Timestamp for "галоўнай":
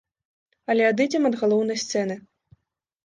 1.43-1.77